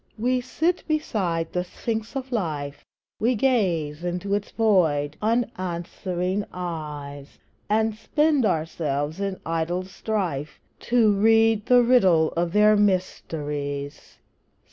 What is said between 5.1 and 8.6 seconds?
unanswering eyes, And spend